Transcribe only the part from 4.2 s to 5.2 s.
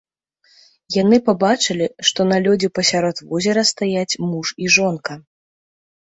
муж і жонка.